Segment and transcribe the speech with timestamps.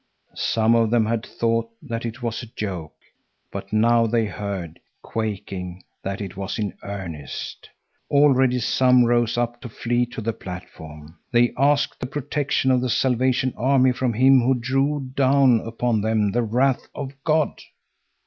[0.33, 2.95] Some of them had thought that it was a joke.
[3.51, 7.69] But now they heard, quaking, that it was in earnest.
[8.09, 11.19] Already some rose up to flee to the platform.
[11.31, 16.31] They asked the protection of the Salvation Army from him who drew down upon them
[16.31, 17.61] the wrath of God.